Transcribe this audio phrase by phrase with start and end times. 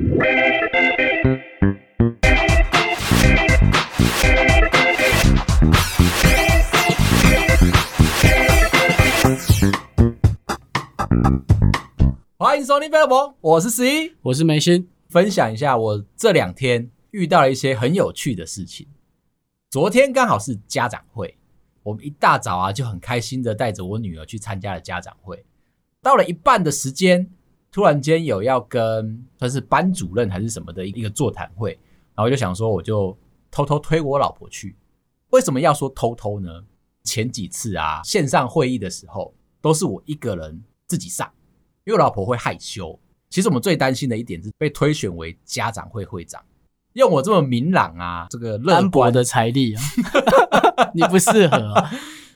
[0.00, 0.08] 欢
[12.58, 18.88] 迎收听《贝博》，我是十一，我是梅心，分享一下我这两天遇到了一些很有趣的事情。
[19.68, 21.36] 昨天刚好是家长会，
[21.82, 25.44] 我们一大早啊就很开心的带着我女儿去参加了家长会。
[26.00, 27.30] 到了一半的时间，
[27.72, 31.72] 突然间有要跟算是班主任还是什么的一个座谈会，
[32.14, 33.16] 然后我就想说，我就
[33.50, 34.76] 偷偷推我老婆去。
[35.30, 36.48] 为什么要说偷偷呢？
[37.04, 41.30] 前几次啊线上会议的时候，都是我一个人自己上。
[41.84, 42.98] 因为我老婆会害羞，
[43.30, 46.42] 其实我们最担心的一点是被推选为家长会会长。
[46.92, 49.82] 用我这么明朗啊，这个单薄的财力啊，
[50.92, 51.90] 你不适合啊。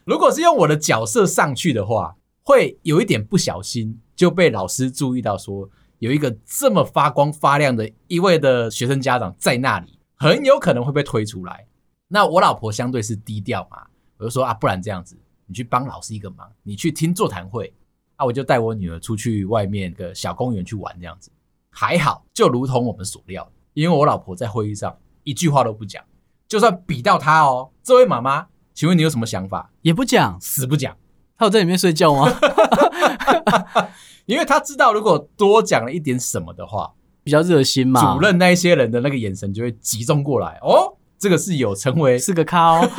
[0.05, 5.69] 如果是用我的角色上去的话，会有一点不小心就被老师注意到，说
[5.99, 11.67] 有一个这么发光发亮的一位的学生家长在那里，很有可能会被推出来。
[12.09, 13.83] 那我老婆相对是低调嘛，
[14.19, 17.73] 我就说啊，不然这样子，你去帮老师一个忙，你去听座谈会。
[18.17, 21.33] 啊，我就带我女儿出去外面个小公园去玩，这样子
[21.69, 26.01] 还好，就如同我们所料，因为我老婆在会议上一句话都不讲，
[26.47, 29.73] 就算比到她哦，这位妈妈，请问你有什么想法？
[29.83, 30.97] 也不讲，死不讲。
[31.37, 32.31] 她有在里面睡觉吗？
[34.27, 40.59] 因为他知道，如果多讲了一点什么的话，比较热心嘛，主任那一些人的那个眼神就会集中过来。
[40.63, 42.91] 哦，这个是有成为是个咖哦，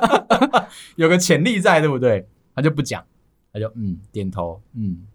[0.96, 2.26] 有个潜力在，对不对？
[2.54, 3.04] 他就不讲。
[3.52, 5.06] 他就嗯点头嗯。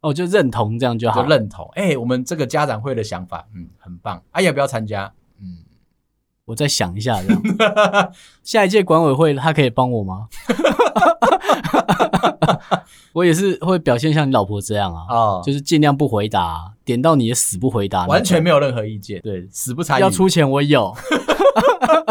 [0.00, 1.22] 哦就认同这样就好。
[1.22, 1.68] 就认同。
[1.74, 4.22] 哎、欸、我们这个家长会的想法嗯很棒。
[4.30, 5.04] 啊要不要参加？
[5.04, 5.21] 嗯
[6.52, 7.42] 我再想一下这样
[8.44, 10.28] 下一届管委会他可以帮我吗？
[13.14, 20.94] 我也是会表现像你老婆这样啊哦就是尽量不回答点到你也死不回答完全没有任何意见对死不参与要出钱我有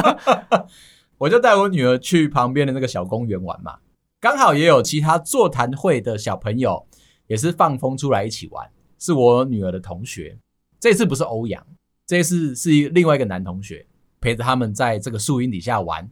[1.19, 3.75] 我就带我女儿去旁边的那个小公园玩嘛。
[4.19, 6.85] 刚好也有其他座谈会的小朋友，
[7.27, 8.67] 也是放风出来一起玩，
[8.99, 10.37] 是我女儿的同学。
[10.79, 11.63] 这次不是欧阳，
[12.07, 13.85] 这次是另外一个男同学
[14.21, 16.09] 陪着他们在这个树荫底下玩。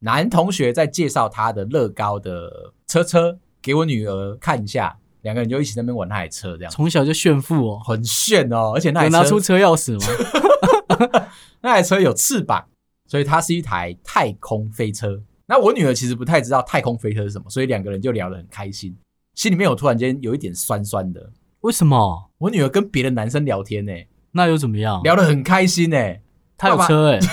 [0.00, 11.28] 男同学在介绍他的乐高的车车给我女儿看一下，两个人就一起在那边玩那台车，这样从小就炫富哦，很炫哦，而且那台车拿出车钥匙吗？
[11.60, 12.66] 那台车有翅膀，
[13.06, 15.22] 所以它是一台太空飞车。
[15.46, 18.96] 那我女儿其实不太知道太空飞车是什么，所以两个人就聊得很开心，
[19.34, 21.30] 心里面有突然间有一点酸酸的。
[21.60, 22.30] 为什么？
[22.38, 24.08] 我女儿跟别的男生聊天呢、欸？
[24.32, 25.02] 那又怎么样？
[25.02, 26.22] 聊得很开心呢、欸？
[26.60, 27.26] 他有车哎、欸，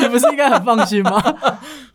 [0.00, 1.20] 你不是应该很放心吗？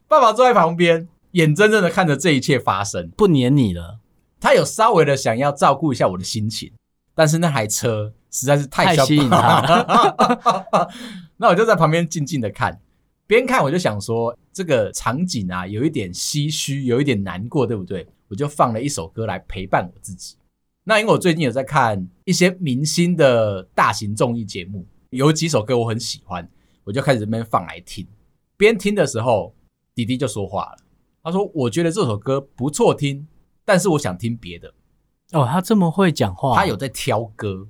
[0.08, 3.98] 爸爸坐在旁边，眼睁睁的看着这一切发生，不黏你了。
[4.40, 6.72] 他有稍微的想要照顾一下我的心情，
[7.16, 10.88] 但是那台车实在是太，太吸引他了。
[11.38, 12.80] 那我就在旁边静静的看。
[13.26, 18.06] 边看我就想说，这个场景啊，有一点唏嘘，有一点难过，对不对？
[18.28, 20.36] 我就放了一首歌来陪伴我自己。
[20.84, 26.50] 那因为我最近有在看一些明星的大型综艺节目，有几首歌我很喜欢，
[26.86, 28.08] 我就开始这边放来听。
[28.56, 29.54] 边听的时候，
[29.94, 30.78] 弟弟就说话了，
[31.22, 33.28] 他说：“我觉得这首歌不错听，
[33.66, 34.74] 但是我想听别的。”
[35.34, 37.68] 哦，他这么会讲话，他有在挑歌。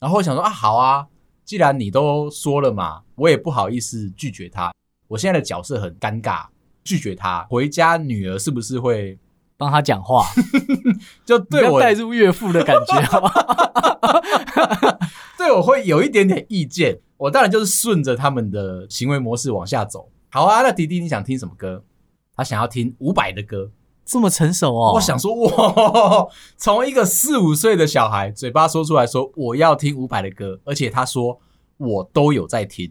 [0.00, 1.06] 然后我想说啊，好啊，
[1.44, 4.72] 既然你都说了嘛，我也不好意思拒绝他。
[5.06, 6.46] 我现在的角色很尴尬，
[6.82, 9.16] 拒绝他回家，女儿是不是会
[9.56, 10.26] 帮他讲话？
[11.24, 13.00] 就对我带入岳父的感觉，
[15.44, 16.98] 对我会有一点点意见。
[17.18, 20.10] 我当然就是顺着他们的行为模式往下走。
[20.30, 21.84] 好啊，那迪迪你想听什么歌？
[22.34, 23.70] 他想要听伍佰的歌，
[24.06, 24.94] 这么成熟哦。
[24.94, 31.38] 我想说，哇，从一个四五岁的小孩嘴巴说出来说我要听伍佰的歌，而且他说
[31.76, 32.90] 我都有在听，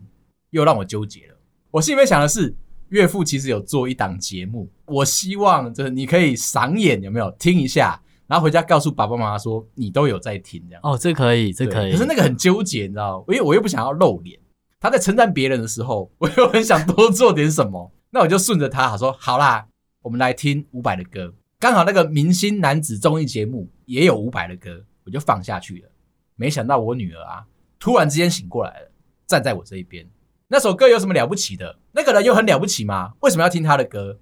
[0.52, 1.36] 又让我纠结了。
[1.72, 2.56] 我心里面想的是，
[2.90, 10.82] 岳父其实有做一档节目，我希望就是你可以赏眼，有没有听一下，然后回家告诉爸爸妈妈说你都有在听这样。
[10.84, 11.92] 哦，这可以，这可以。
[11.92, 13.25] 可是那个很纠结，你知道吗？
[13.30, 14.40] 因为我又不想要露脸。
[14.80, 17.92] 他在称赞别人的时候，我又很想多做点什么。
[18.12, 19.66] 那我就顺着他，说好啦，
[20.02, 21.34] 我们来听伍佰的歌。
[21.60, 25.90] 刚好那个明星男子综艺节目也有伍佰的歌，我就放下去了。
[26.36, 27.46] 没想到我女儿啊，
[27.80, 28.92] 突然之间醒过来了，
[29.26, 30.06] 站在我这一边。
[30.50, 31.80] 那首歌有什么了不起的？
[31.94, 33.14] 那个人又很了不起吗？
[33.22, 34.19] 为什么要听他的歌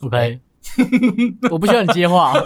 [0.00, 0.40] ？OK，
[1.50, 2.32] 我不需要你接话，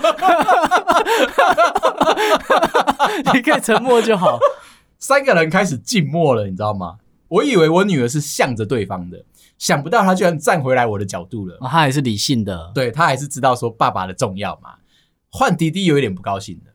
[3.34, 4.38] 你可以沉默就好。
[4.98, 6.98] 三个人开始静默了，你知道吗？
[7.28, 9.24] 我以为我女儿是向着对方的，
[9.58, 11.56] 想不到她居然站回来我的角度了。
[11.60, 14.74] 哦，她还是理性的，对，她还是知道说爸爸的重要嘛。
[15.30, 16.72] 换迪迪有一点不高兴的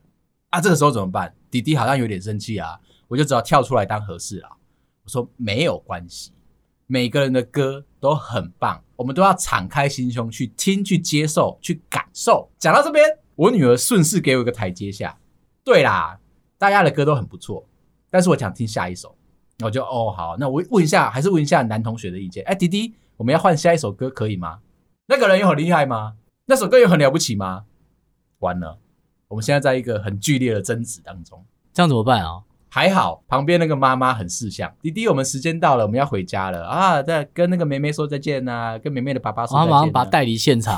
[0.50, 1.34] 啊，这个时候怎么办？
[1.52, 2.80] 迪迪好像有点生气啊。
[3.08, 4.50] 我就只好跳出来当和事佬。
[5.04, 6.32] 我说没有关系，
[6.88, 12.50] 每个人的歌都很棒，我们都要敞开心胸去听、去接受、去感受。
[12.60, 13.04] 讲到这边，
[13.36, 15.18] 我女儿顺势给我一个台阶下。
[15.64, 16.20] 对啦，
[16.58, 17.68] 大家的歌都很不错，
[18.10, 19.16] 但是我想听下一首。
[19.64, 22.44] 我就哦好，那我问一下，还是问一下男同学的意见。
[22.46, 24.60] 哎，弟弟，我们要换下一首歌可以吗？
[25.08, 26.18] 那个人有很厉害吗？
[26.46, 27.66] 那首歌有很了不起吗？
[28.40, 28.78] 完了，
[29.30, 31.44] 我们现在在一个很剧烈的争执当中，
[31.74, 32.44] 这样怎么办啊？
[32.76, 34.70] 还好，旁边那个妈妈很识相。
[34.82, 37.02] 弟弟，我们时间到了，我们要回家了啊！
[37.02, 39.78] 再跟那个妹妹说再见呐、啊，跟妹妹的爸爸说再见、啊。
[39.78, 40.78] 我马上把他带离现场。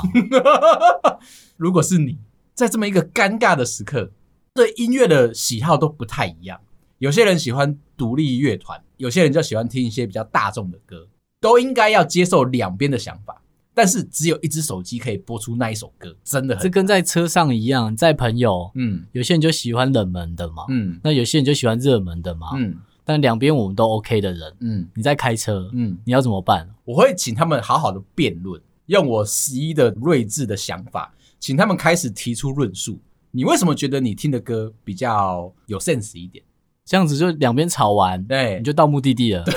[1.55, 2.19] 如果是你
[2.53, 4.11] 在这么一个尴尬的时刻，
[4.53, 6.61] 对音乐的喜好都不太一样。
[6.99, 11.07] 有些人喜欢独立乐团，有些人就喜欢听一些比较大众的歌，
[11.41, 13.41] 都应该要接受两边的想法。
[13.77, 16.63] 但是只有一只手机可以播出那一首歌，真的很。
[16.63, 22.75] 这跟在车上一样，在朋友，嗯，有些人就喜欢冷门的嘛，嗯，那有些人就喜欢热门的嘛，嗯，
[23.05, 26.67] 但两边我们都 OK 的人，嗯，你在开车，嗯，你要怎么办？
[26.85, 32.99] 我会请他们好好的辩论，用我十一的睿智的想法，请他们开始提出论述。
[33.29, 36.43] 你为什么觉得你听的歌比较有 sense 一点？
[36.83, 39.43] 这样子就两边吵完，对，你就到目的地了。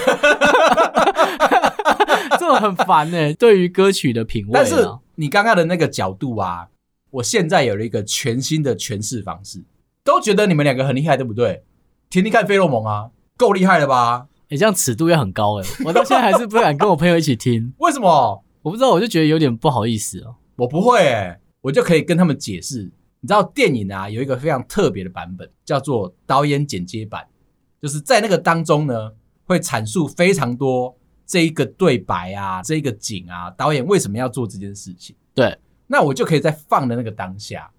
[2.60, 4.50] 很烦呢、欸， 对于歌曲的品味。
[4.52, 6.68] 但是你刚刚的那个角度啊，
[7.10, 9.64] 我现在有了一个全新的诠释方式，
[10.04, 11.64] 都觉得你们两个很厉害，对不对？
[12.08, 14.26] 听听看《费洛蒙》啊，够厉害了吧？
[14.48, 17.72] 你、欸、这样尺度也很高哎、欸，我到现在还是不敢跟我朋友一起听。
[17.78, 18.44] 为什么？
[18.62, 20.34] 我不知道，我就觉得有点不好意思哦。
[20.56, 22.90] 我不会哎、欸，我就可以跟他们解释。
[23.22, 27.26] 你知道电影啊，有一个非常特别的版本，叫做导演剪接版，
[27.80, 29.12] 就是在那个当中呢，
[29.44, 30.96] 会阐述非常多。
[31.30, 35.14] 这一个对白啊，这一个景啊，导演为什么要做这件事情？
[35.32, 35.56] 对，
[35.86, 37.70] 那我就可以在放的那个当下，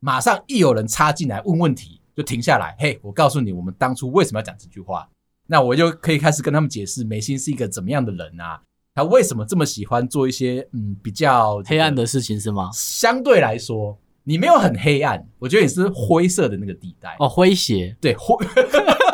[0.00, 2.74] 马上一有人插进来问问题，就停下来。
[2.80, 5.08] 嘿，我告诉你，我们当初为什么要讲这句话？
[5.46, 8.60] 那我就可以开始跟他们解释，美心是一个怎么样的人啊？
[8.92, 12.70] 他为什么这么喜欢做一些嗯比较黑暗的事情是吗？
[12.72, 18.34] 相对来说，你没有很黑暗，我觉得你是灰色的那个地带哦，诙谐，对灰。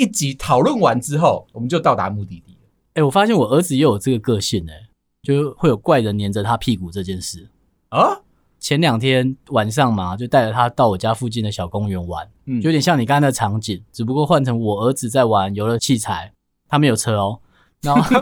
[0.00, 2.68] 一集讨论完之后，我们就到达目的地了。
[2.94, 4.88] 哎、欸，我发现我儿子也有这个个性、欸，哎，
[5.22, 7.50] 就会有怪人黏着他屁股这件事
[7.90, 8.22] 啊。
[8.58, 16.32] 前两天晚上嘛，就带着他到我家附近的小公园玩，嗯，就有点像你刚才的场景，只不过换成我儿子在玩游乐器材，
[16.66, 17.40] 他没有车哦。
[17.82, 18.20] 然后，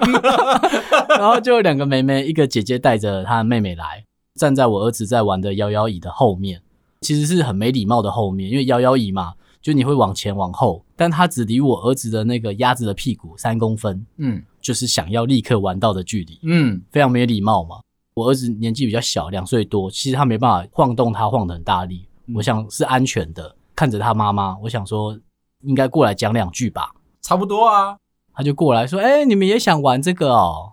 [1.17, 4.05] 然后就有两个妹妹，一个姐姐带着她的妹妹来，
[4.35, 6.63] 站在我儿子在玩的摇摇椅的后面，
[7.03, 9.35] 其实是很没礼貌的后面，因为摇摇椅嘛。
[9.61, 17.81] 就你会往前往后，但他只离我儿子的那个鸭子的屁股三公分，嗯，就是想要立刻玩到的距离，嗯，非常没礼貌嘛。
[18.15, 23.55] 我儿子年纪比较小，两岁多，其实他没办法晃动他晃得很大力，嗯，我想是安全的。
[23.77, 25.17] 看着他妈妈，我想说
[25.63, 27.97] 应该过来讲两句吧，差不多啊。
[28.35, 30.73] 他就过来说：“哎，你们也想玩这个哦？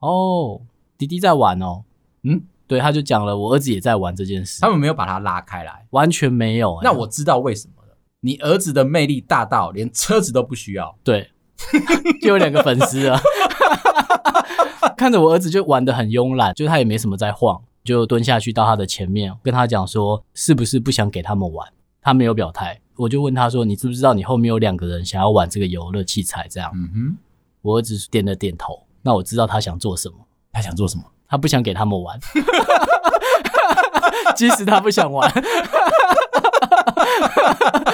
[0.00, 0.60] 哦，
[0.98, 1.84] 弟弟在玩哦。”
[2.24, 4.60] 嗯，对，他就讲了，我儿子也在玩这件事。
[4.60, 6.80] 他们没有把他拉开来，完全没有。
[6.82, 7.74] 那我知道为什么。
[8.24, 11.30] 你儿子的魅力大到连车子都不需要， 对，
[12.22, 13.20] 就有两个粉丝啊，
[14.96, 21.68] 看着我儿子就玩的很慵懒，就他也没什么在晃，就蹲下去到他的前面，跟他讲说是不是不想给他们玩？
[22.00, 26.46] 他没有表态，我就问他说，你知不知道你后面有两个人想要玩这个游乐器材？
[26.48, 27.16] 这样，嗯哼，
[27.60, 30.16] 我儿子点了点头，那我知道他想做什么，
[30.50, 31.04] 他想做什么？
[31.28, 32.18] 他不想给他们玩，
[34.34, 35.30] 即使他不想玩。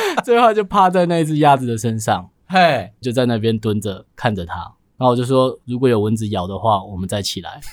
[0.25, 4.55] 最后就趴在那只鸭子的身上，嘿，就在那边蹲着看着它。
[4.97, 7.61] 然后我就说，如果有蚊子咬的话，我们再起来。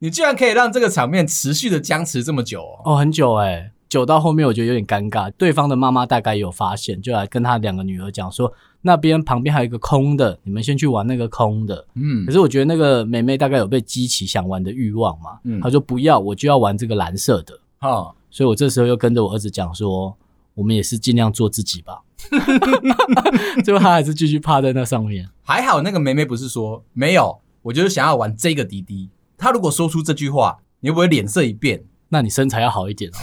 [0.00, 2.92] 你居然可以让这个场面持续的僵持这么久哦？
[2.92, 5.30] 哦，很久诶，久到后面我觉得有点尴尬。
[5.32, 8.50] 对方的妈妈大概有发现，就来跟他两个女儿讲说，
[8.82, 11.86] 那边旁边还有一个空的，你们先去玩那个空的。
[11.94, 17.58] 嗯，可是我觉得那个妹妹大概有被激起想玩的欲望嘛，嗯，她说不要，我就要玩这个蓝色的。
[17.80, 18.14] 好。
[18.32, 20.16] 所以我这时候又跟着我儿子讲说，
[20.54, 22.02] 我们也是尽量做自己吧。
[23.64, 25.28] 最后他还是继续趴在那上面。
[25.42, 29.10] 还好那个妹妹不是说没有，我就是想要玩这个滴滴。
[29.36, 31.82] 他如果说出这句话，你会不会脸色一变？
[32.10, 33.18] 那你身材要好一点哦。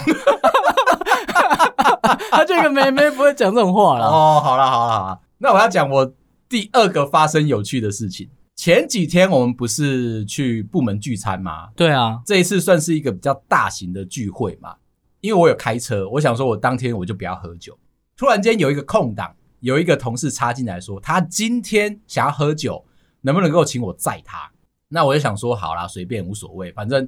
[2.32, 4.08] 他这个妹妹不会讲这种话了。
[4.08, 6.14] 哦，好了好了好了，那我要讲我
[6.50, 8.28] 第二个发生有趣的事情。
[8.58, 11.70] 前几天我们不是去部门聚餐吗？
[11.76, 14.76] 对啊，这一次算是一个比较大型的聚会嘛。
[15.22, 17.78] 因为我有开车，我想说，我当天我就不要喝酒。
[18.18, 22.84] 突然间有一个空档，有一个同事插进来说，他今天想要喝酒，
[23.22, 24.52] 能不能够请我载他？
[24.88, 27.08] 那我就想说，好啦，随便无所谓，反正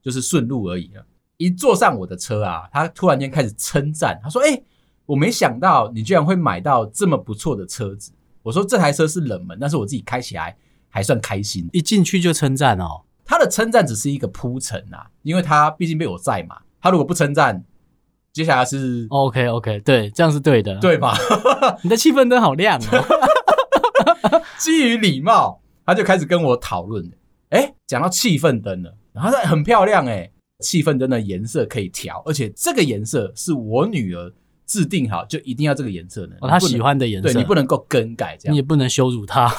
[0.00, 1.04] 就是顺路而已了。
[1.36, 4.64] 一坐上我的车啊，他突然间开始称赞，他说：“哎、欸，
[5.04, 8.12] 我没想到你居然会买到这么不错的车子。”
[8.42, 10.56] 我说：“这台车是冷门，但是我自己开起来
[10.96, 16.56] 还算开心。”一进去就称赞哦，他的称赞只是一个铺陈啊，因为他毕竟被我在嘛。
[16.80, 17.62] 他如果不称赞，
[18.32, 21.14] 接下来是 OK OK，对，这样是对的，对吧？
[21.84, 24.40] 你的气氛灯好亮哦。
[24.58, 27.12] 基于礼貌，他就开始跟我讨论。
[27.50, 34.32] 哎，讲到气氛灯了，然后很漂亮哎，气氛灯的颜色可以调，而且这个颜色是我女儿
[34.66, 36.36] 制定好，就一定要这个颜色的。
[36.40, 39.48] 哦，他喜欢的颜色，对，你不能够更改，这样你也不能羞辱他。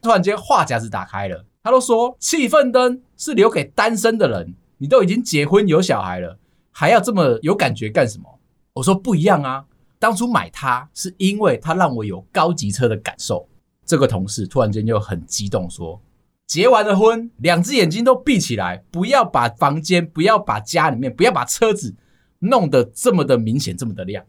[0.00, 6.38] 突然间，话匣子打开了，他都说气氛灯是留给单身的人，你都已经结婚有小孩了，
[6.70, 8.38] 还要这么有感觉干什么？
[8.74, 9.64] 我说不一样啊。
[9.98, 13.48] 当初买它是因为它让我有高级车的感受。
[13.86, 15.98] 这个同事突然间就很激动说
[16.46, 21.94] ：“结完了婚，两只眼睛都闭起来，不要把房间，不要把家里面，不要把车子
[22.38, 24.24] 弄得这么的明显，这么的亮。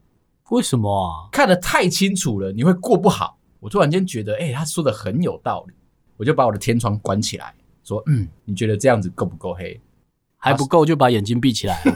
[0.50, 1.28] 为什么啊？
[1.32, 5.74] 看得太清楚了，你会过不好。”我突然间觉得，哎，他说的很有道理。
[6.18, 7.54] 我就把我的天窗关起来，
[7.84, 9.82] 说：“嗯，你觉得这样子够不够黑？
[10.38, 11.82] 还不够，就把眼睛闭起来。”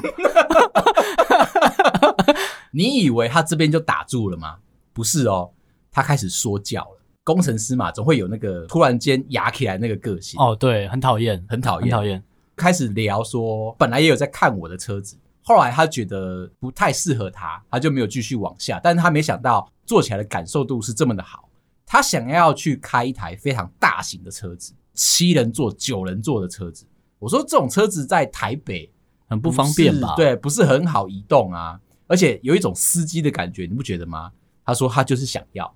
[2.72, 4.58] 你以为他这边就打住了吗？
[4.92, 5.52] 不是哦，
[5.92, 6.99] 他开始说教了。
[7.32, 10.40] 工程师嘛，总会有那个突然间哑起来那个个性。
[10.40, 12.24] 哦，对，很讨厌，很讨厌，很讨厌。
[12.56, 18.80] 开始聊说，本来也有在看我的车子，后来他觉得不太适合他，他就没有继续往下。
[18.84, 21.48] 但是他没想到坐起来的感受度是这么的好。
[21.86, 26.88] 他想要去开一台非常大型的车子，七人座、九人座的车子。
[27.20, 28.92] 我说这种车子在台北
[29.28, 30.16] 很不方便吧？
[30.16, 31.80] 对，不是很好移动啊。
[32.08, 34.32] 而且有一种司机的感觉，你不觉得吗？
[34.66, 35.72] 他说他就是想要，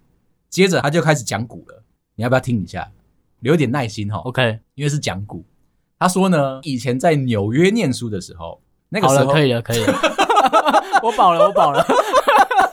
[0.53, 1.83] 接着他就开始讲鼓了。
[2.15, 2.88] 你要不要听一下？
[3.39, 4.19] 留点耐心哈。
[4.19, 5.43] OK，因为是讲鼓。
[5.98, 9.93] 他说呢，以前在纽约念书的时候，那个时候可以了，可以了。
[11.01, 11.83] 我饱了，我饱了。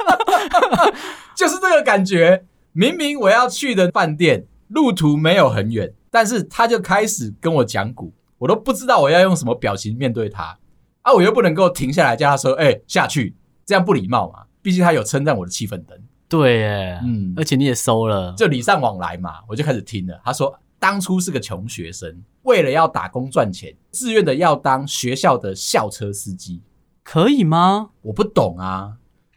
[1.35, 2.45] 就是这个感觉。
[2.73, 10.59] 明明我要去的饭店路途没有很远，但是他就开始跟我讲鼓，我都不知道我要用什么表情面对他
[11.01, 11.15] 啊！
[11.15, 13.35] 我又不能够停下来叫他说：“哎、欸，下去。”
[13.65, 14.45] 这样不礼貌嘛？
[14.61, 15.99] 毕竟他有称赞我的气氛灯，
[16.31, 19.41] 对耶，嗯，而且你也收了，就礼尚往来嘛。
[19.49, 20.19] 我就开始听了。
[20.25, 26.63] 他说，当初是个穷学生，为了要打工赚钱，自愿的要当学校的校车司机，
[27.03, 27.91] 可以吗？
[28.03, 28.93] 我不懂啊，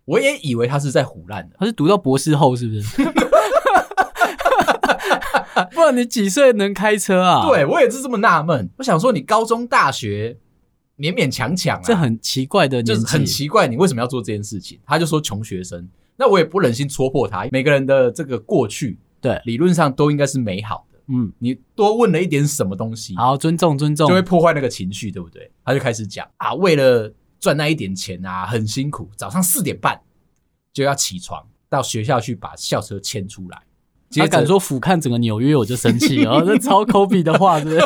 [0.06, 1.56] 我也以为他是在胡烂的。
[1.60, 3.04] 他是读到博士后是不是？
[5.74, 7.48] 不然你几岁能开车啊？
[7.48, 8.70] 对，我也是这么纳闷。
[8.78, 10.38] 我想说，你高中、大学。
[10.96, 14.80] 勉勉强强啊，这很奇怪的，就是很奇怪，你为什么要做这件事情？
[14.86, 17.48] 他就说穷学生，那我也不忍心戳破他。
[17.52, 21.00] 每个人的这个过去，对，理论上都应该是美好的。
[21.08, 25.52] 嗯，你多问了一点什么东西，好，尊重尊重，就会破坏那个情绪，对不对？
[25.66, 30.00] 他就开始讲啊，为了赚那一点钱啊，很辛苦，早上四点半
[30.72, 33.62] 就要起床到学校去把校车牵出来。
[34.16, 37.80] 他敢说俯瞰整个纽约，我就生气 哦，这超抠鼻的话，是不是？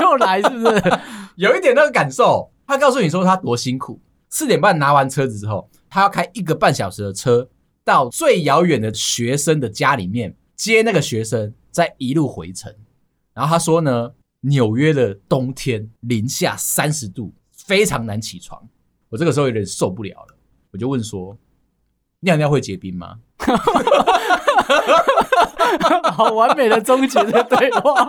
[0.00, 0.82] 又来是不是？
[1.36, 2.50] 有一点那个感受？
[2.66, 4.00] 他告诉你说他多辛苦，
[4.30, 7.48] 四点半拿完车子之后，他要开一个半小时的车
[7.84, 12.74] 到最遥远的学生的家里面接那个学生，再一路回程。
[13.34, 18.62] 然后他说呢，纽约的冬天零下三十度，非常难起床。
[19.08, 20.34] 我这个时候有点受不了了，
[20.70, 21.36] 我就问说：
[22.20, 23.18] 尿尿会结冰吗？
[26.12, 28.08] 好完美的终结的对话。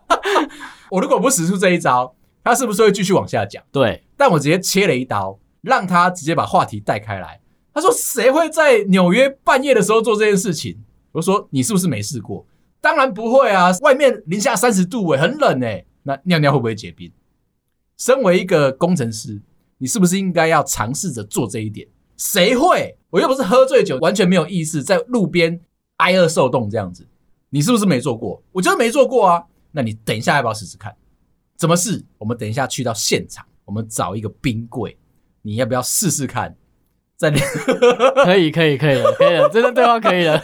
[0.90, 3.62] 我如果不使出这一招，他是不是会继续往下讲？
[3.70, 7.40] 对，但我直接切了一刀，让他直接把话题带开来。
[7.74, 10.78] 他说：“谁会在纽约半夜的时候做这件事情？”
[11.12, 12.44] 我说：“你是不是没试过？”
[12.82, 15.86] 当然不会啊，外面零下三十度诶，很冷诶。
[16.02, 17.10] 那尿尿会不会结冰？
[17.96, 19.40] 身为一个工程师，
[19.78, 21.86] 你是不是应该要尝试着做这一点？
[22.16, 22.98] 谁会？
[23.10, 25.60] 我又不是喝醉酒，完全没有意识，在路边
[25.98, 27.06] 挨饿受冻这样子。
[27.50, 28.42] 你是不是没做过？
[28.52, 29.44] 我觉得没做过啊。
[29.70, 30.94] 那你等一下要不要试试看？
[31.62, 32.04] 怎么试？
[32.18, 34.98] 我们等一下去到现场，我们找一个冰柜，
[35.42, 36.56] 你要不要试试看？
[37.16, 37.30] 在
[38.24, 40.42] 可以可以可以了，可以了，真的对话可以了。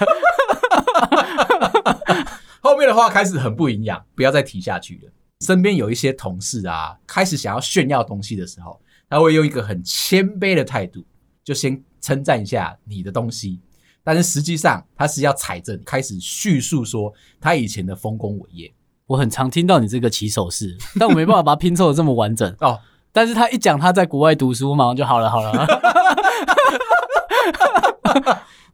[2.63, 5.11] 后面的话开始很不营养，不要再提下去了。
[5.41, 11.05] 身边有一些同事啊，开始想要炫耀东西的时候，他会用一个很谦卑的态度，
[11.43, 13.59] 就先称赞一下你的东西。
[14.05, 18.73] 但是实际上，他是要踩着你开始叙述说他以前的丰功伟业。
[19.09, 22.79] 我很常听到你这个起手式， 但我没办法把它拼凑的这么完整哦。
[23.11, 25.67] 但是他一讲他在国外读书，马上就好了，好了。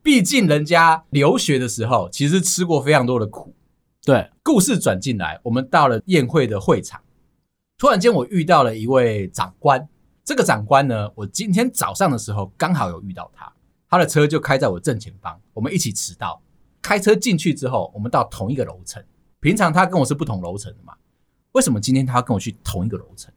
[0.03, 3.55] 毕竟人家留学的时候，其实吃过非常多的苦，
[4.05, 7.01] 对，故事转进来，我们到了宴会的会场，
[7.79, 9.89] 突然间我遇到了一位长官。
[10.25, 13.51] 这个长官呢，我今天早上的时候刚好有遇到他，
[13.89, 16.43] 他的车就开在我正前方，我们一起迟到。
[16.83, 19.03] 开车进去之后，我们到同一个楼层。
[19.45, 20.95] 平常他跟我是不同楼层的嘛，
[21.53, 23.31] 为什么今天他要跟我去同一个楼层？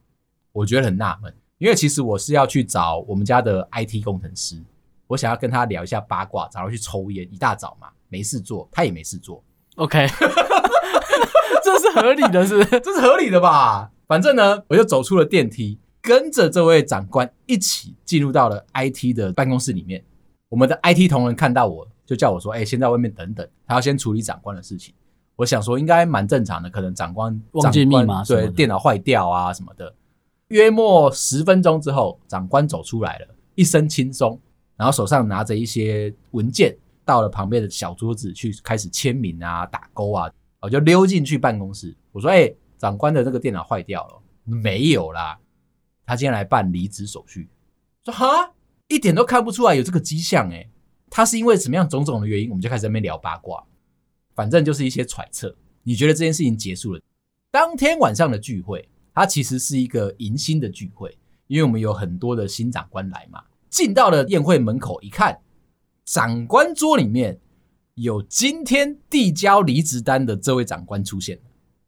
[0.54, 4.64] 我觉得很纳闷，因为其实我是要去找我们家的 IT 工程师，
[5.08, 7.28] 我想要跟他聊一下八卦，找他去抽烟。
[7.30, 9.44] 一大早嘛，没事做，他也没事做。
[9.76, 10.08] OK，
[11.62, 12.64] 这是合理的，是？
[12.80, 13.92] 这是合理的吧？
[14.08, 15.78] 反正呢，我就走出了电梯。
[16.02, 20.02] 跟着这位长官一起进入到了 IT 的办公室里面，
[20.48, 24.94] 我们的 IT 同仁看到我就叫我说：“哎，先在外面等等，他要先处理长官的事情。”
[25.38, 29.96] 我想说应该蛮正常的，可能长官忘记密码，对，电脑坏掉啊什么的。
[30.50, 34.40] 约莫十分钟之后，长官走出来了，一身轻松，
[34.76, 36.76] 然后手上拿着一些文件，
[37.06, 41.96] 到了旁边的小桌子去开始签名啊、打勾啊，我就溜进去办公室。
[42.12, 45.38] 我说：“哎，长官的这个电脑坏掉了，没有啦。”
[46.08, 47.50] 他今天来办离职手续，
[48.06, 48.54] 说哈，
[48.88, 50.70] 一点都看不出来有这个迹象诶。
[51.10, 53.62] 他是因为什么样种种的原因，我们就开始在那边聊八卦，
[54.38, 55.56] 反正就是一些揣测。
[55.82, 57.02] 你觉得这件事情结束了？
[57.50, 61.18] 当天晚上的聚会，它其实是一个迎新的聚会，
[61.48, 63.44] 因为我们有很多的新长官来嘛。
[63.68, 65.40] 进到了宴会门口一看，
[66.06, 67.40] 长官桌里面
[67.96, 71.40] 有今天递交离职单的这位长官出现，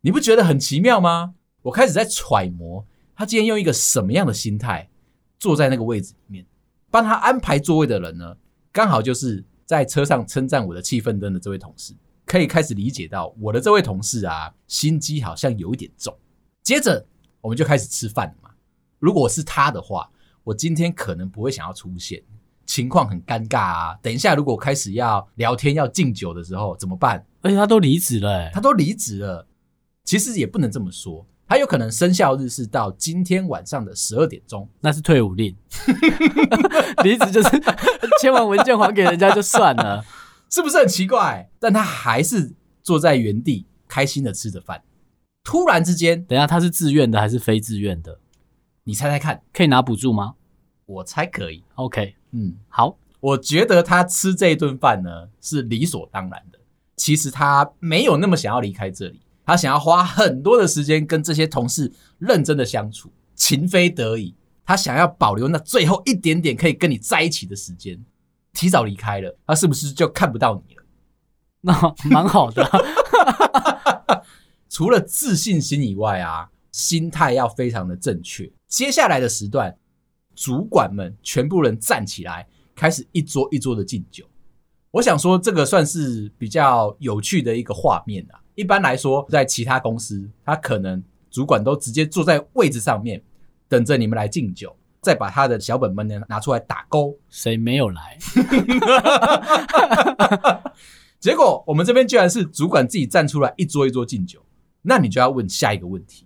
[0.01, 1.35] 你不觉得很奇妙吗？
[1.61, 2.83] 我开始在揣摩。
[3.15, 4.89] 他今天用一个什么样的心态
[5.37, 6.45] 坐在那个位置里面？
[6.89, 8.35] 帮他安排座位的人呢？
[8.71, 11.93] 刚好就是在车上称赞我的气氛灯的这位同事，
[12.29, 16.15] 可以开始理解到我的这位同事啊，心机好像有一点重。
[16.61, 17.03] 接着
[17.41, 18.51] 我们就开始吃饭了嘛。
[18.99, 20.07] 如果是他的话，
[20.43, 22.21] 我今天可能不会想要出现，
[22.67, 23.97] 情况很尴尬啊。
[24.03, 27.25] 等一下如果开始要聊天要敬酒的时候怎么办？
[27.41, 29.47] 而且他都离职了欸，他都离职了。
[30.03, 31.25] 其实也不能这么说。
[31.47, 35.55] 他有可能生效日是到今天晚上的十二点钟，那是退伍令。
[37.03, 37.49] 离职就是
[38.21, 40.05] 签完文件还给人家就算了，
[40.49, 41.49] 是不是很奇怪？
[41.59, 44.83] 但他还是坐在原地，开心的吃着饭。
[45.43, 48.19] 突然之间，等一下他是自愿的还是非自愿的？
[48.83, 50.35] 你猜猜看，可以拿补助吗？
[50.85, 51.63] 我猜可以。
[51.75, 56.59] OK，嗯，好，我觉得他吃这一顿饭呢是理所当然的。
[56.95, 59.21] 其实他没有那么想要离开这里。
[59.45, 67.99] 他想要花很多的时间跟这些同事认真的相处，情非得已，他想要保留那最后一点点可以跟你在一起的时间，
[68.53, 70.83] 提早离开了，他是不是就看不到你了？
[71.61, 72.69] 那蛮好的。
[74.69, 78.51] 除了自信心以外啊，心态要非常的正确。
[78.67, 79.75] 接下来的时段，
[80.35, 84.25] 主管们全部人站起来，开始一桌一桌的敬酒。
[84.91, 88.39] 我想说，这个算是比较有趣的一个画面啊。
[88.55, 93.21] 一般来说，在其他公司，他可能主管都直接坐在位置上面，
[93.67, 97.17] 等着你们来敬酒，再把他的小本本呢拿出来打勾。
[97.29, 98.17] 谁没有来？
[101.19, 104.43] 结果我们这边居然是主管自己站出来，一桌一桌敬酒。
[104.81, 106.25] 那你就要问下一个问题：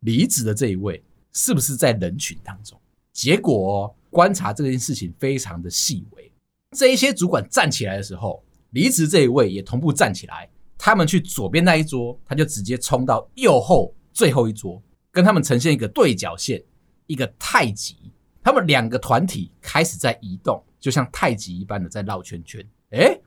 [0.00, 1.02] 离职的这一位
[1.32, 2.78] 是不是在人群当中？
[3.12, 6.30] 结果观察这件事情非常的细微。
[6.76, 10.46] 这一些主管站起来的时候，离职这一位也同步站起来。
[10.76, 16.62] 他们去左边那一桌，他就直接冲到右后最后一桌，跟他们呈现一个对角线，
[17.06, 17.96] 一个太极。
[18.42, 22.64] 他们两个团体开始在移动，就像太极一般的在绕圈圈。
[22.90, 23.20] 诶，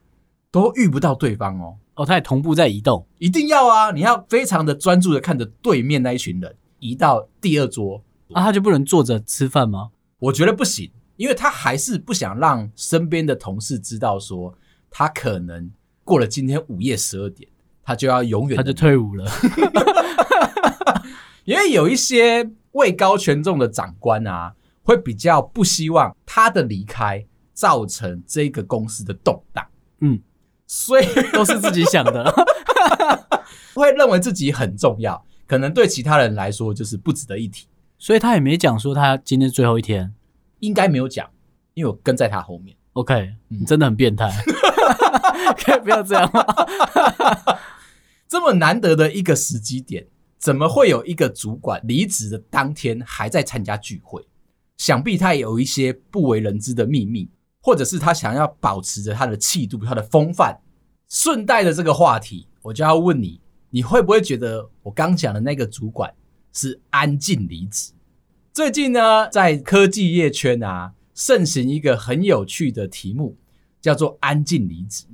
[0.49, 1.77] 都遇不到对方哦。
[1.95, 3.91] 哦，他也同步在移动，一定要啊！
[3.91, 9.91] 你要非常的专注的看着对面那一群人移到第二桌啊，他就不能坐着吃饭吗？
[10.19, 14.57] 我觉得不行，因为他还是不想让身边的同事知道说
[14.89, 15.71] 他可能。
[16.05, 17.47] 过了今天午夜十二点，
[17.83, 19.29] 他就要永远他就退伍了，
[21.45, 24.53] 因为有一些位高权重的长官啊，
[24.83, 29.65] 会比较不希望他的离开造成这个公司的动荡。
[30.01, 30.21] 嗯，
[30.67, 32.33] 所以都是自己想的，
[33.73, 37.67] 会认为自己很重要，可能对其他人来说就是不值得一提。
[37.97, 40.13] 所以他也没讲说他今天最后一天，
[40.59, 41.29] 应该没有讲，
[41.73, 42.75] 因为我跟在他后面。
[42.93, 44.31] OK，你真的很变态。
[45.63, 46.45] 可以不要这样吗？
[48.27, 50.07] 这么难得的一个时机点，
[50.39, 54.25] 怎么会有一个主管离职的当天还在参加聚会？
[54.77, 57.29] 想必他也有一些不为人知的秘密，
[57.61, 60.57] 或者是他想要保持着他的气度、他的风范。
[61.09, 66.13] 顺带的这个话题，我就要问你：你会不会觉得我刚讲的那个主管
[66.53, 67.91] 是安静离职？
[68.53, 73.37] 最近呢，在科技业圈啊，盛行一个很有趣的题目。
[73.81, 75.05] 叫做安静离职，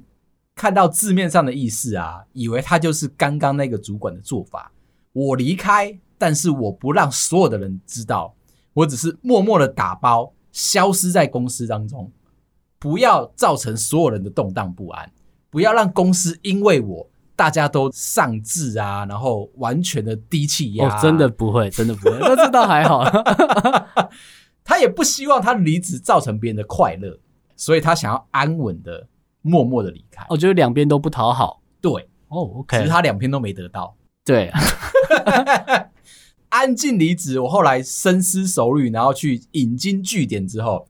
[0.56, 4.72] 看到字面上的意思啊，以为他就是刚刚那个主管的做法。
[5.16, 8.36] 我离开，但是我不让所有的人知道，
[8.74, 12.12] 我只是默默的打包，消失在公司当中，
[12.78, 15.10] 不要造成所有人的动荡不安，
[15.50, 20.88] 不要让公司因为我大家都丧志啊，然后完全的低气压。
[20.88, 23.06] 哦，真的不会，真的不会，那这倒还好。
[24.64, 27.18] 他也不希望他离职造成别人的快乐，
[27.56, 29.08] 所以他想要安稳的。
[29.48, 31.62] 默默的离开，我觉得两边都不讨好。
[31.80, 31.92] 对，
[32.30, 33.96] 哦，OK，其实他两边都没得到。
[34.26, 34.52] 对，
[36.50, 37.40] 安静离职。
[37.40, 40.88] 我后来深思熟虑，然后去引经据典之后，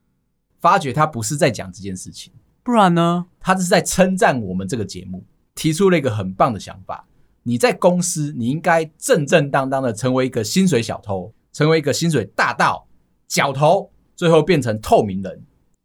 [0.60, 3.26] 发觉他不是在讲这件事情，不然呢？
[3.40, 5.24] 他是在称赞我们这个节目，
[5.54, 7.08] 提出了一个很棒的想法。
[7.44, 12.88] 你在公司，你应该正正当当的成为一个薪水小偷，成为一个薪水大盗、
[13.28, 15.44] 角头，最后变成透明人，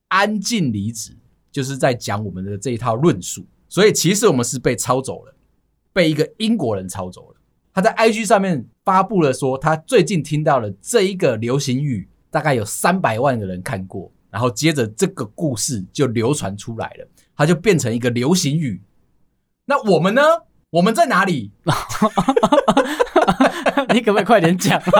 [0.08, 1.16] 安静离职。
[1.52, 5.34] 就是在讲我们的这一套论述，所以其实我们是被抄走了，
[5.92, 7.29] 被一个英国人抄走了。
[7.72, 17.06] 他在 IG 上面发布了说，他最近听到了这一个流行语，大概有三百万个人看过，然后接着这个故事就流传出来了，
[17.37, 18.83] 它就变成一个流行语。
[19.66, 20.22] 那我们呢？
[20.70, 21.52] 我们在哪里？
[23.92, 24.80] 你可不可以快点讲？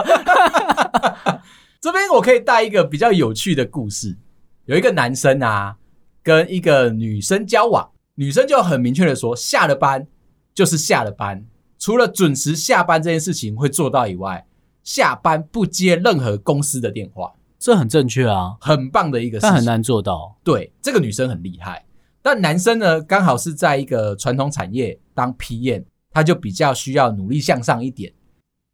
[1.81, 4.19] 这边我可以带一个比较有趣的故事，
[4.67, 5.77] 有一个男生啊。
[6.23, 10.07] 跟一个女生交往，女生就很明确的说，下了班
[10.53, 11.43] 就是下了班，
[11.81, 14.47] 除了准时下班这件事情会做到以外，
[14.85, 20.37] 下班不接任何公司的电话，这很正确啊，很棒的一个事情，但很难做到。
[20.45, 21.87] 对，这个女生很厉害，
[22.21, 28.13] 但男生呢，刚好是在一个传统产业当 PM，他就比较需要努力向上一点。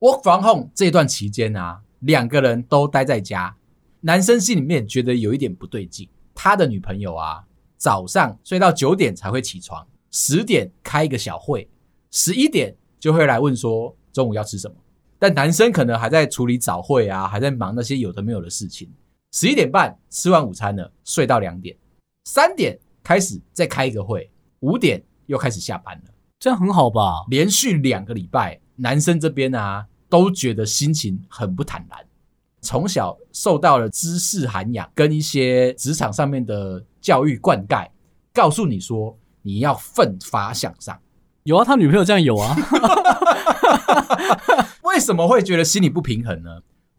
[0.01, 3.55] Work from home 这段期间啊，两个人都待在家，
[4.01, 6.09] 男生心里面觉得有一点不对劲。
[6.35, 7.45] 他的女朋友啊，
[7.77, 11.69] 早上睡到九点才会起床，十点开一个小会，
[12.11, 14.75] 十一点就会来问说中午要吃什么。
[15.19, 18.89] 但男生可能还在处理早会啊，还在忙那些有的没有的事情。
[19.33, 21.77] 十一点半吃完午餐了，睡到两点，
[22.27, 24.31] 三点开始再开一个会，
[24.61, 26.11] 五点又开始下班了。
[26.39, 27.25] 这样很好吧？
[27.31, 31.99] 连续两个礼拜，男生这边啊都觉得心情很不坦然。
[32.61, 37.89] 从小受到了知识涵养跟一些职场上面的教育灌溉，
[38.35, 41.01] 告诉你说你要奋发向上。
[41.47, 42.57] 有啊，他女朋友这样有啊。
[44.83, 46.51] 为什么会觉得心里不平衡呢？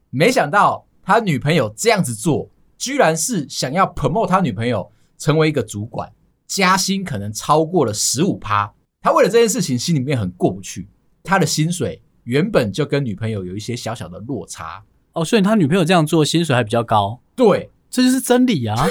[0.10, 6.10] 没想到他女朋友这样子做，居然是想要 promote 他女朋友成为一个主管，
[6.48, 8.74] 加薪可能超过了十五趴。
[9.02, 10.88] 他为了这件事情心里面很过不去。
[11.24, 14.82] 他的薪水原本就跟女朋友有一些小小的落差。
[15.12, 17.20] 哦，所以他女朋友这样做，薪水还比较高。
[17.36, 18.78] 对，这就是真理啊。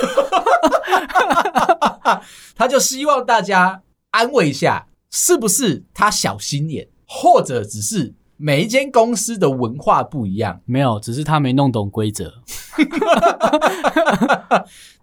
[2.54, 10.60] 他就希望大家安慰一下，是不是他小心眼，或者只是每一间公司的文化不一样？
[10.66, 12.42] 没有，只是他没弄懂规则。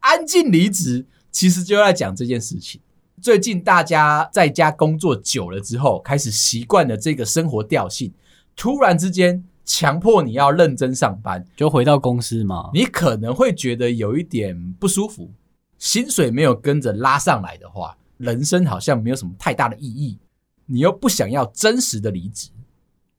[0.02, 2.80] 安静离职，其实就在讲这件事情。
[3.20, 8.14] 最近大家在家工作久了之后，开始习惯了这个生活调性，
[8.56, 9.44] 突然之间。
[9.66, 12.70] 强迫你要认真上班，就回到公司嘛？
[12.74, 15.32] 你可能会觉得有一点不舒服，
[15.80, 20.18] 薪水没有跟着拉上来的话，人生好像没有什么太大的意义。
[20.66, 22.50] 你又不想要真实的离职，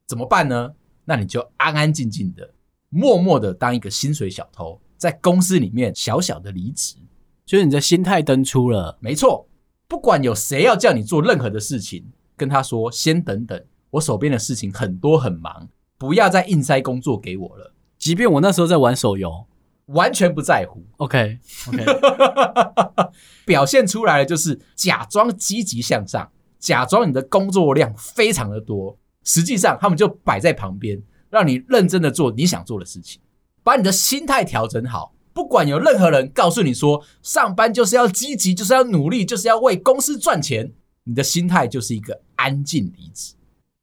[0.07, 0.73] 怎么办呢？
[1.05, 2.55] 那你就安安静静的，
[2.89, 6.97] 默默的当一个薪水小偷，在公司里面小小的离职，
[7.45, 8.97] 就是你的心态登出了。
[9.01, 9.47] 没错，
[9.87, 15.69] 不管有谁要叫你做任何的事情，跟他说先等等，我手边的事情很多很忙。
[15.99, 19.47] 不要再硬塞工作给我了，即便我那时候在玩手游，
[19.87, 20.85] 完全不在乎。
[20.99, 21.85] OK OK，
[23.45, 33.21] 表现出来的就是假装积极向上，假装你的工作量非常的多，实际上他们就摆在旁边，让你认真的做你想做的事情，
[33.63, 35.13] 把你的心态调整好。
[35.33, 43.35] 不管有任何人告诉你说上班就是要积极，就是要努力，就是要为公司赚钱，你的心态就是一个安静离职。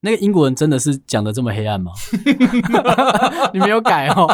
[0.04, 1.92] 那个英国人真的是讲的这么黑暗吗？
[3.54, 4.26] 你没有改哦。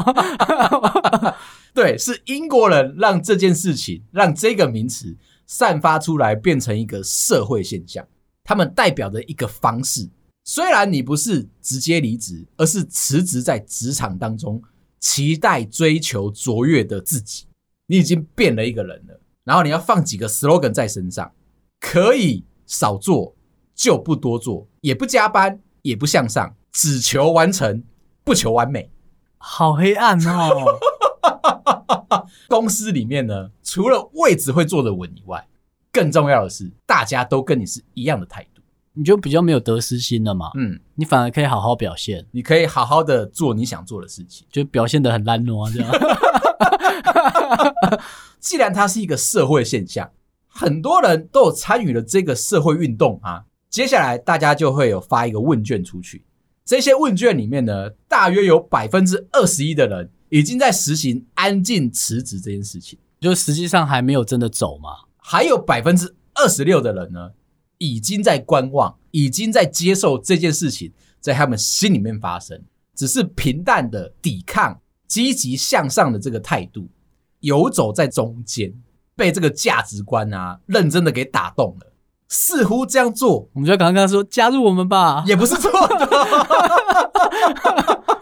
[1.77, 8.03] 对，是英国人让这件事情，让这个名词散发出来，变成一个社会现象。
[8.43, 10.09] 他们代表的一个方式，
[10.43, 14.59] 虽然你不是直接离职，而是辞职在职场当中，
[14.99, 17.45] 期待追求卓越的自己。
[17.85, 19.21] 你已经变了一个人了。
[19.43, 21.31] 然后你要放几个 slogan 在身上，
[21.79, 23.35] 可以少做。
[23.75, 27.83] 就不多做，也不加班，也不向上，只求完成，
[28.23, 28.89] 不求完美。
[29.37, 30.79] 好黑暗哦！
[32.47, 35.45] 公司里面呢，除了位置会坐得稳以外，
[35.91, 38.61] 更重要的是，大家都跟你是一样的态度，
[38.93, 40.51] 你就比较没有得失心了嘛。
[40.55, 45.91] 嗯，你反而可以好好表现，你可以好好的做你想做的事情，就表现得很烂哦，这样。
[48.39, 50.09] 既然它是一个社会现象，
[50.47, 53.43] 很多人都有参与了这个社会运动啊。
[53.69, 56.23] 接下来大家就会有发一个问卷出去，
[56.63, 64.89] 这些问卷里面呢，大约有百分之二十一的人已经在实行安静辞职这件事情，就实际上还没有真的走嘛。
[65.17, 67.31] 还有百分之二十六的人呢，
[67.77, 72.61] 已经在观望，已经在接受这件事情在他们心里面发生，
[72.95, 76.87] 只是平淡的抵抗，积极向上的这个态度，
[77.41, 78.73] 游走在中间，
[79.15, 81.93] 被这个价值观啊认真的给打动了。
[82.29, 86.07] 似乎这样做，我们就刚刚跟他说加入我们吧，也不是错的。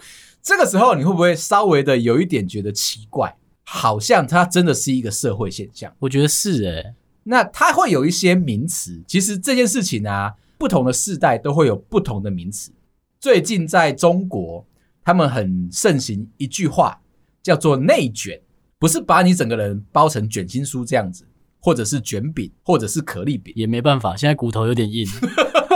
[0.46, 3.36] 这个时候，你会不会稍微的有一点觉得奇怪？
[3.64, 5.92] 好像它真的是一个社会现象。
[5.98, 9.04] 我觉得是诶、欸，那它会有一些名词。
[9.08, 12.72] 其实这件事情啊，不同的世代都会有不同的名词。
[13.20, 14.64] 最近在中国，
[15.04, 17.02] 他们很盛行一句话，
[17.42, 18.40] 叫做“内卷”，
[18.78, 21.26] 不是把你整个人包成卷心酥这样子。
[21.60, 24.16] 或者是卷饼，或者是可丽饼，也没办法。
[24.16, 25.08] 现在骨头有点硬。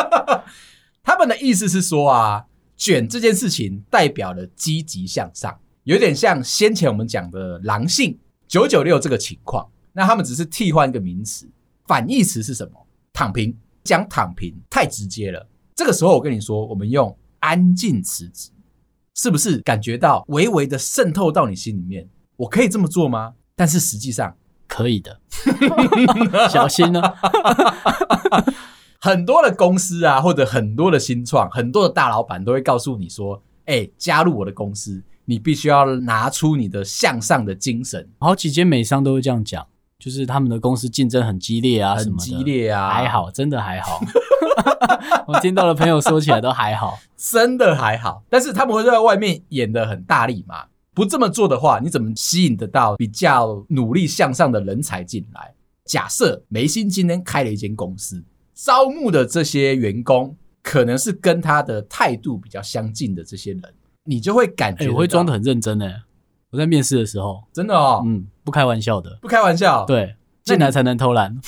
[1.01, 2.45] 他们的意思是说啊，
[2.79, 9.69] 卷这件事情代表了积极向上，有点像先前我们讲的狼性九九六这个情况。
[9.93, 11.47] 那他们只是替换一个名词，
[11.85, 12.87] 反义词是什么？
[13.13, 13.55] 躺平。
[13.83, 15.47] 讲躺平太直接了。
[15.75, 18.49] 这个时候我跟你说，我们用安静辞职，
[19.15, 22.07] 是不是感觉到微微的渗透到你心里面？
[22.37, 23.33] 我可以这么做吗？
[23.55, 24.35] 但是实际上。
[24.67, 25.19] 可以的，
[26.47, 27.01] 小心呢、
[29.01, 39.65] 很多的公司啊，或者很多的新创，很多的大老板都会告诉你说：“哎、欸，加入我的公司，你必须要拿出你的向上的精神。”好几间美商都会这样讲，
[39.97, 44.01] 就是他们的公司竞争很激烈啊，很激烈啊，还好，真的还好。
[45.27, 48.23] 我听到的朋友说起来都还好，真的还好。
[48.29, 50.65] 但是他们会在外面演得很大力嘛。
[50.93, 55.53] 不这么做的话，你怎么吸引得到比较努力向上的人才进来？
[55.85, 58.21] 假设梅心今天开了一间公司，
[58.61, 63.63] 招募的这些员工可能是跟他的态度比较相近的这些人，
[64.03, 66.01] 你就会感觉、欸、我会装的很认真诶。
[66.49, 71.39] 我在面试的时候，真的哦，嗯，不开玩笑的，不开玩笑，对，进来才能偷懒。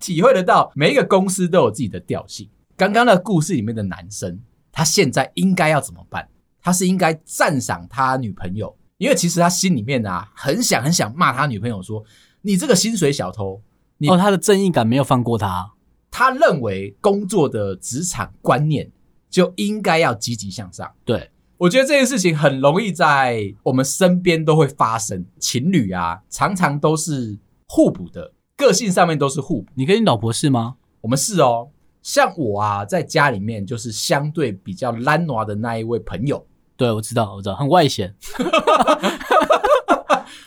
[0.00, 2.48] 体会得到每一个公司都有自己的调性。
[2.78, 4.40] 刚刚的故事里面的男生，
[4.72, 6.26] 他现在应该要怎么办？
[6.62, 12.02] 他是应该赞赏他女朋友，因为其实他心里面啊，很想很想骂他女朋友说
[12.40, 13.60] ：“你这个薪水小偷！”
[14.02, 15.72] 你哦，他的正义感没有放过他。
[16.10, 18.90] 他认为工作的职场观念
[19.28, 20.90] 就应该要积极向上。
[21.04, 25.26] 对，我觉得这件事情很容易在我们身边都会发生。
[25.38, 29.70] 情侣啊，常常都是互补的，个性上面都是互补。
[29.74, 30.76] 你跟你老婆是吗？
[31.02, 31.68] 我们是哦。
[32.02, 36.46] 像我啊，在家里面就是相对比较懒惰的那一位朋友。
[36.74, 38.14] 对，我知道，我知道，很外显。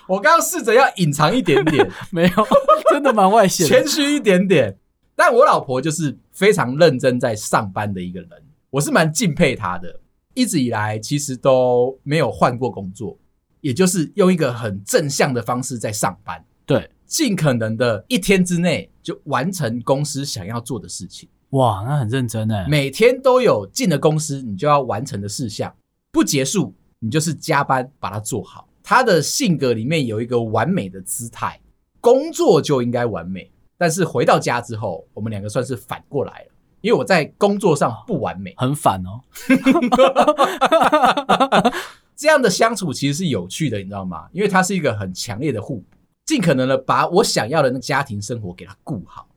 [0.07, 2.47] 我刚刚试着要隐藏一点点， 没有，
[2.91, 4.77] 真的蛮外显，谦虚一点点。
[5.15, 8.29] 但我老婆就是非常认真在上班的一个人，
[8.69, 9.99] 我是蛮敬佩她的。
[10.33, 13.17] 一直以来其实都没有换过工作，
[13.61, 16.43] 也就是用一个很正向的方式在上班。
[16.65, 21.29] 对，尽可能的一天之内就完成公司想要做的事情。
[21.51, 25.71] 哇，那很认真哎，每天都有进了公司你就要完成的事项。
[26.11, 28.67] 不结束，你就是加班把它做好。
[28.83, 31.59] 他的性格里面有一个完美的姿态，
[32.01, 33.49] 工作就应该完美。
[33.77, 36.49] 但是回到家之后，我们两个算是反过来了，
[36.81, 39.21] 因为我在工作上不完美，很反哦。
[42.15, 44.27] 这样的相处其实是有趣的，你知道吗？
[44.31, 45.85] 因为它是一个很强烈的互补，
[46.25, 49.27] 尽可能的把我想要的那家庭生活给它顾好。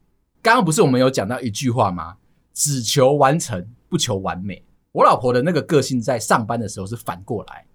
[0.43, 2.17] 刚刚不是我们有讲到一句话吗？
[2.53, 4.63] 只求完成，不求完美。
[4.93, 7.67] 我老婆的那个个性，在上班的时候是反过来，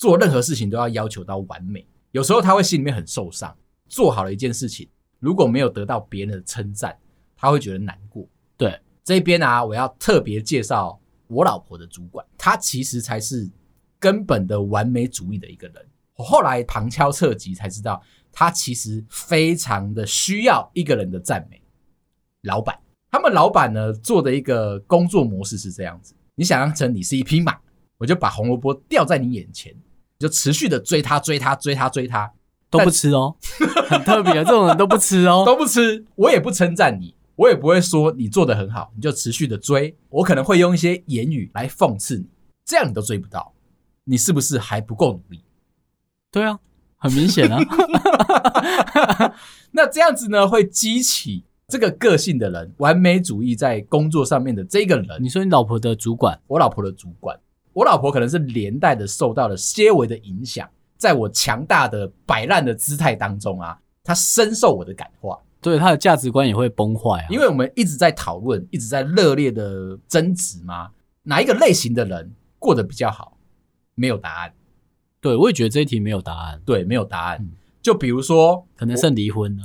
[0.00, 1.86] 做任何事情都要要求到完美。
[2.12, 3.54] 有时候他会心里面很受伤，
[3.86, 6.98] 做好了一件事情，如果没有得到别人的称赞，
[7.36, 8.26] 他会觉得难过。
[8.56, 13.46] 对，这边啊，我要特别介绍我老婆的主管，她其实才是
[13.98, 15.86] 根本的完美主义的一个人。
[16.16, 21.62] 我后来旁敲侧击才知道，她其实非常的需要一个人的赞美。
[22.44, 22.74] 老板，
[23.10, 26.14] 他们老板呢，做的一个工作模式是这样子。
[26.36, 27.58] 你想象成你是一匹马，
[27.98, 29.74] 我就把红萝卜吊在你眼前，
[30.20, 32.30] 就持续的追他，追他，追他，追他，
[32.68, 33.34] 都不吃哦，
[33.88, 36.04] 很特别，这种人都不吃哦， 都不吃。
[36.14, 39.96] 我也不称赞你，我也不会说你做的很好，你就持续的追。
[40.10, 42.26] 我可能会用一些言语来讽刺你，
[42.66, 43.54] 这样你都追不到，
[44.04, 45.42] 你是不是还不够努力？
[46.30, 46.58] 对啊，
[46.98, 47.58] 很明显啊。
[49.72, 55.22] 那这样子呢，会激起这个个性的人，完美主义在工作上面的这个人。
[55.22, 57.38] 你说你老婆的主管，我老婆的主管，
[57.72, 65.38] 我老婆可能是连带的受到了些微的影响，在我强大的摆烂的姿态当中啊，她深受我的感化。
[65.60, 70.90] 对，她的价值观也会崩坏啊，因为我们一直在讨论，一直在热烈的争执嘛，
[71.24, 73.36] 哪一个类型的人过得比较好？
[73.94, 74.52] 没有答案。
[75.20, 76.60] 对，我也觉得这一题没有答案。
[76.64, 77.38] 对，没有答案。
[77.40, 77.52] 嗯
[77.82, 79.64] 就比如说，可能剩离婚了。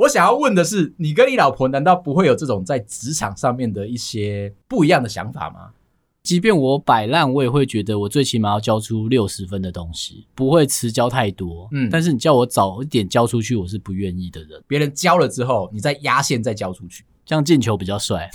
[0.00, 5.72] 我想要问的是，你跟你老婆难道不会有这种在职场上面的一些不一样的想法吗？
[6.22, 11.68] 即便我摆烂，我也会觉得我最起码要交出六十分的东西，不会迟交太多。
[11.72, 14.62] 嗯，但是你叫我早一点交出去，我是不愿意的人。
[14.66, 18.30] 别人交了之后，你再压线再交出去，这样进球比较帅。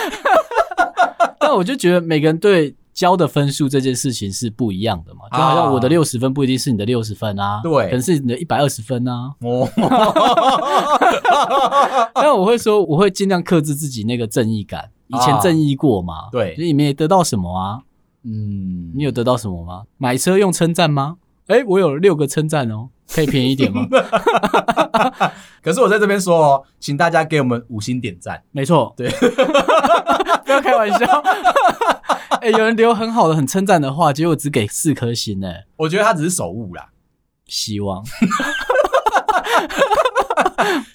[1.40, 2.74] 但我就觉得每个人对。
[3.00, 5.20] 交的分数这件事情是不一样的嘛？
[5.32, 9.32] 就好像我的六十分不一定是你的六十分啊，对，可能是你的一百二十分啊。
[9.40, 9.66] 哦，
[12.14, 14.90] 但我会说，我会尽量克制自己那个正义感。
[15.06, 16.28] 以前正义过嘛？
[16.30, 17.80] 对，你没得到什么啊？
[18.24, 19.84] 嗯，你有得到什么吗？
[19.96, 21.16] 买车用称赞吗？
[21.50, 23.84] 哎，我有六个称赞哦，可以便宜一点吗？
[25.60, 28.40] 可是我在这边说哦，请大家给我们五星点赞。
[28.52, 29.10] 没错，对，
[30.46, 31.22] 不要开玩笑。
[32.40, 35.48] 哎、欸，有人留很好的、很称赞的话，结果只给四颗星呢。
[35.76, 36.90] 我觉得他只是手误啦。
[37.46, 38.04] 希望。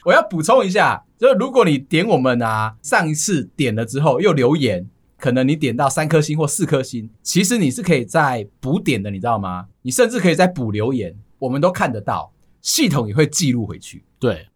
[0.05, 4.87] 我要补充一下，就是如果你点我们啊，上一次点了之后又留言，
[5.25, 9.65] 可能你点到三颗星或四颗星，其实你是可以在补点的，你知道吗？
[9.81, 14.03] 你甚至可以再补留言，我们都看得到，系统也会记录回去。
[14.19, 14.47] 对。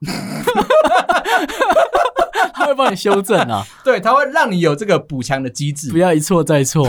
[2.53, 6.88] 他会帮你修正啊， 对，他会让你有这个补强的机制，不要一错再错。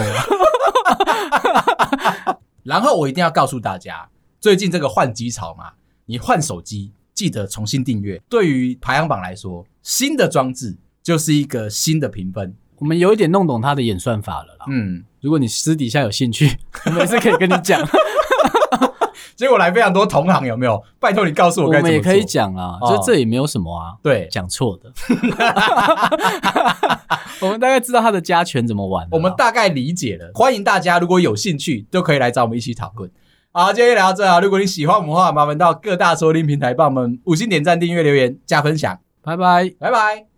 [2.63, 5.73] 然后我一定要告诉大家，最近这个换机潮嘛，
[6.05, 8.21] 你换手机记得重新订阅。
[8.29, 12.55] 对于排行榜来说，新的装置就是一个新的评分。
[12.81, 14.67] 我们有一点弄懂他的演算法了啦。
[14.69, 17.81] 嗯，如果你私底下有兴趣， 我们也是可以跟你讲。
[19.37, 20.83] 结果来非常多同行，有没有？
[20.99, 21.91] 拜托你告诉我该怎么做。
[21.91, 23.95] 我们也可以讲啊，就这也没有什么啊。
[24.03, 24.93] 对，讲错的。
[27.41, 30.31] 我们大概知道他的加权怎么玩，我们大概理解了。
[30.35, 33.11] 欢迎大家，如果有兴趣，都可以来找我们一起讨论。
[33.53, 34.41] 好，今天聊到这啊。
[34.41, 38.99] 如果你喜欢我们的话，麻烦到各大收听平台帮我们五星点赞、订阅、留言、加分享。
[39.23, 40.30] 拜拜，拜拜。